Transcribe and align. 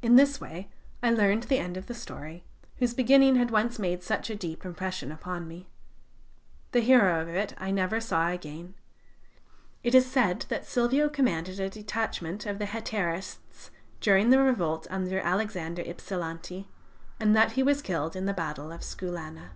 In 0.00 0.14
this 0.14 0.40
way 0.40 0.70
I 1.02 1.10
learned 1.10 1.42
the 1.42 1.58
end 1.58 1.76
of 1.76 1.86
the 1.88 1.92
story, 1.92 2.44
whose 2.76 2.94
beginning 2.94 3.34
had 3.34 3.50
once 3.50 3.80
made 3.80 4.00
such 4.00 4.30
a 4.30 4.36
deep 4.36 4.64
impression 4.64 5.10
upon 5.10 5.48
me. 5.48 5.68
The 6.70 6.78
hero 6.78 7.20
of 7.20 7.28
it 7.28 7.54
I 7.58 7.72
never 7.72 8.00
saw 8.00 8.28
again. 8.28 8.74
It 9.82 9.92
is 9.92 10.06
said 10.06 10.46
that 10.50 10.66
Silvio 10.66 11.08
commanded 11.08 11.58
a 11.58 11.68
detachment 11.68 12.46
of 12.46 12.58
Hetairists 12.60 13.70
during 14.00 14.30
the 14.30 14.38
revolt 14.38 14.86
under 14.88 15.18
Alexander 15.18 15.82
Ipsilanti, 15.82 16.68
and 17.18 17.34
that 17.34 17.50
he 17.58 17.64
was 17.64 17.82
killed 17.82 18.14
in 18.14 18.26
the 18.26 18.32
battle 18.32 18.70
of 18.70 18.82
Skoulana. 18.82 19.50